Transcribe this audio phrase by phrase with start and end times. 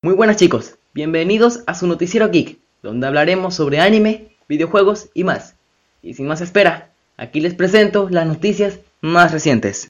[0.00, 5.56] Muy buenas chicos, bienvenidos a su noticiero geek, donde hablaremos sobre anime, videojuegos y más.
[6.02, 9.88] Y sin más espera, aquí les presento las noticias más recientes.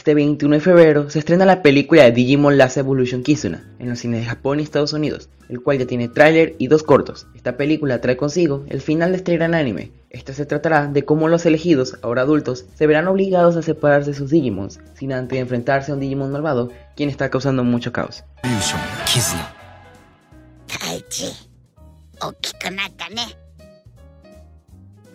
[0.00, 3.98] Este 21 de febrero se estrena la película de Digimon Last Evolution Kizuna en los
[3.98, 7.26] cines de Japón y Estados Unidos, el cual ya tiene tráiler y dos cortos.
[7.34, 9.92] Esta película trae consigo el final de este gran anime.
[10.08, 14.16] Esta se tratará de cómo los elegidos, ahora adultos, se verán obligados a separarse de
[14.16, 18.24] sus Digimons, sin antes enfrentarse a un Digimon malvado, quien está causando mucho caos.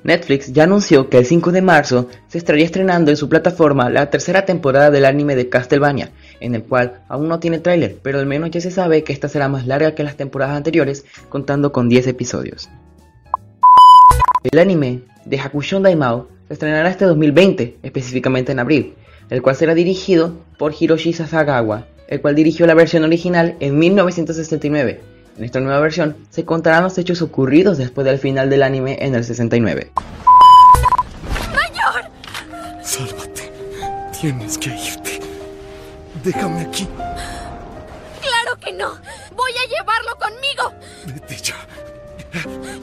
[0.06, 4.12] Netflix ya anunció que el 5 de marzo se estaría estrenando en su plataforma la
[4.12, 8.28] tercera temporada del anime de Castlevania, en el cual aún no tiene tráiler, pero al
[8.28, 11.90] menos ya se sabe que esta será más larga que las temporadas anteriores, contando con
[11.90, 12.70] 10 episodios.
[14.44, 18.94] El anime de Hakushon Daimao se estrenará este 2020, específicamente en abril,
[19.32, 25.15] el cual será dirigido por Hiroshi Sasagawa, el cual dirigió la versión original en 1969
[25.38, 29.16] en esta nueva versión se contarán los hechos ocurridos después del final del anime en
[29.16, 29.92] el 69.
[31.54, 32.84] ¡Mayor!
[32.84, 33.52] Sálvate.
[34.20, 35.20] Tienes que irte.
[36.24, 36.88] Déjame aquí.
[38.22, 38.90] ¡Claro que no!
[39.36, 40.74] ¡Voy a llevarlo conmigo!
[41.06, 41.56] Vete ya.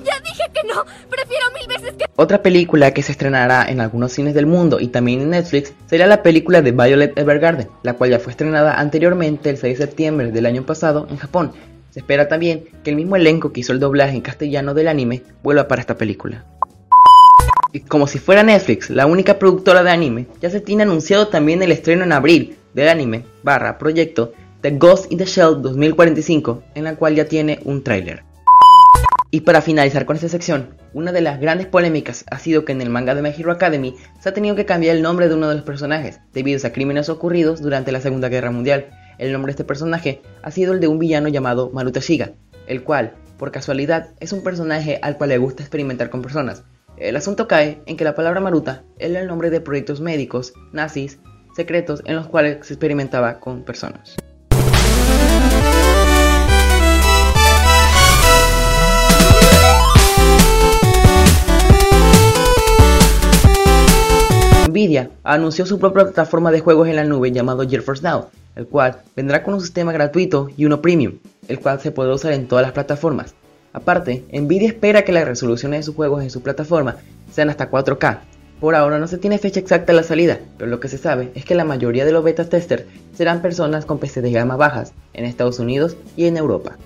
[0.05, 0.85] Ya dije que no.
[1.11, 2.07] Prefiero mil veces que...
[2.17, 6.07] Otra película que se estrenará en algunos cines del mundo y también en Netflix será
[6.07, 10.31] la película de Violet Evergarden, la cual ya fue estrenada anteriormente el 6 de septiembre
[10.31, 11.53] del año pasado en Japón
[11.93, 15.23] se espera también que el mismo elenco que hizo el doblaje en castellano del anime
[15.43, 16.47] vuelva para esta película.
[17.71, 21.63] Y como si fuera Netflix la única productora de anime, ya se tiene anunciado también
[21.63, 24.33] el estreno en abril del anime barra proyecto
[24.63, 28.23] The Ghost in the Shell 2045, en la cual ya tiene un tráiler.
[29.31, 32.81] Y para finalizar con esta sección, una de las grandes polémicas ha sido que en
[32.81, 35.57] el manga de My Academy se ha tenido que cambiar el nombre de uno de
[35.57, 39.65] los personajes, debido a crímenes ocurridos durante la Segunda Guerra Mundial, el nombre de este
[39.65, 42.33] personaje ha sido el de un villano llamado Maruta Shiga,
[42.67, 46.65] el cual, por casualidad, es un personaje al cual le gusta experimentar con personas.
[46.97, 51.19] El asunto cae en que la palabra Maruta era el nombre de proyectos médicos, nazis,
[51.57, 54.17] secretos en los cuales se experimentaba con personas.
[64.69, 69.03] Nvidia anunció su propia plataforma de juegos en la nube llamado GeForce Now, el cual
[69.17, 71.19] vendrá con un sistema gratuito y uno premium,
[71.49, 73.35] el cual se puede usar en todas las plataformas.
[73.73, 76.97] Aparte, Nvidia espera que las resoluciones de sus juegos en su plataforma
[77.31, 78.19] sean hasta 4K.
[78.61, 81.33] Por ahora no se tiene fecha exacta de la salida, pero lo que se sabe
[81.35, 84.93] es que la mayoría de los beta testers serán personas con PC de gama bajas
[85.15, 86.77] en Estados Unidos y en Europa.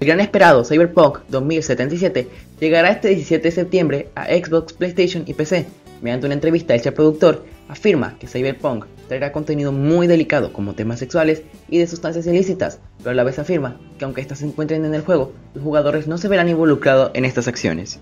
[0.00, 2.28] El gran esperado Cyberpunk 2077
[2.60, 5.66] llegará este 17 de septiembre a Xbox, PlayStation y PC.
[6.02, 10.98] Mediante una entrevista hecha al productor, afirma que Cyberpunk traerá contenido muy delicado como temas
[10.98, 14.84] sexuales y de sustancias ilícitas, pero a la vez afirma que aunque estas se encuentren
[14.84, 18.00] en el juego, los jugadores no se verán involucrados en estas acciones.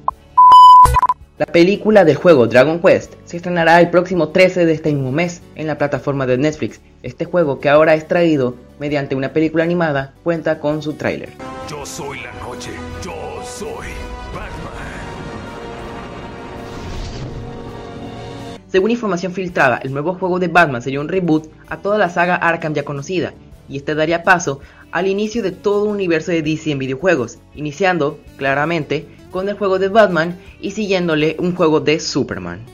[1.36, 5.42] La película del juego Dragon Quest se estrenará el próximo 13 de este mismo mes
[5.56, 6.80] en la plataforma de Netflix.
[7.02, 11.30] Este juego, que ahora es traído mediante una película animada, cuenta con su tráiler.
[11.68, 12.70] Yo soy la noche,
[13.02, 13.93] yo soy
[18.74, 22.34] Según información filtrada, el nuevo juego de Batman sería un reboot a toda la saga
[22.34, 23.32] Arkham ya conocida,
[23.68, 24.58] y este daría paso
[24.90, 29.78] al inicio de todo un universo de DC en videojuegos, iniciando, claramente, con el juego
[29.78, 32.73] de Batman y siguiéndole un juego de Superman.